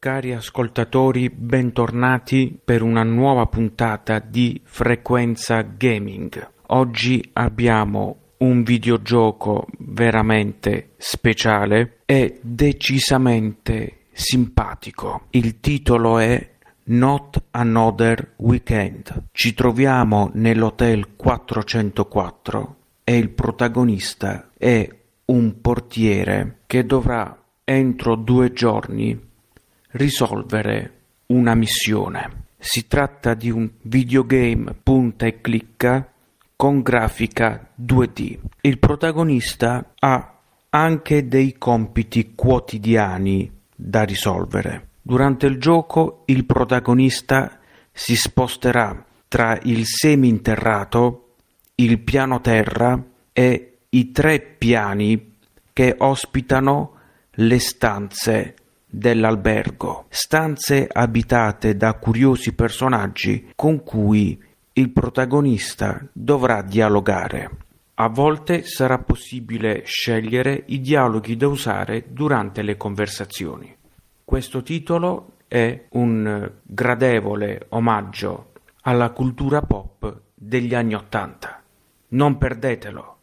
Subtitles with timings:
[0.00, 6.52] Cari ascoltatori, bentornati per una nuova puntata di Frequenza Gaming.
[6.68, 15.26] Oggi abbiamo un videogioco veramente speciale e decisamente simpatico.
[15.32, 16.50] Il titolo è
[16.84, 19.24] Not Another Weekend.
[19.32, 24.88] Ci troviamo nell'Hotel 404 e il protagonista è
[25.26, 29.28] un portiere che dovrà entro due giorni
[29.92, 32.48] risolvere una missione.
[32.58, 36.12] Si tratta di un videogame punta e clicca
[36.56, 38.38] con grafica 2D.
[38.60, 40.34] Il protagonista ha
[40.68, 44.88] anche dei compiti quotidiani da risolvere.
[45.02, 47.58] Durante il gioco il protagonista
[47.90, 51.34] si sposterà tra il seminterrato,
[51.76, 53.02] il piano terra
[53.32, 55.36] e i tre piani
[55.72, 56.92] che ospitano
[57.34, 58.54] le stanze
[58.90, 67.50] dell'albergo, stanze abitate da curiosi personaggi con cui il protagonista dovrà dialogare.
[67.94, 73.76] A volte sarà possibile scegliere i dialoghi da usare durante le conversazioni.
[74.24, 78.52] Questo titolo è un gradevole omaggio
[78.82, 81.62] alla cultura pop degli anni Ottanta.
[82.08, 83.18] Non perdetelo!